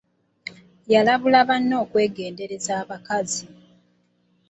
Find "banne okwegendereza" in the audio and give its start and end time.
1.49-2.71